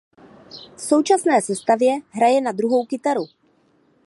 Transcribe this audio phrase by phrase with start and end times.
[0.75, 3.25] V současné sestavě hraje na druhou kytaru.